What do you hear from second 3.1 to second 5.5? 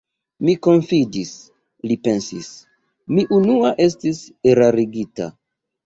mi unua estis erarigita.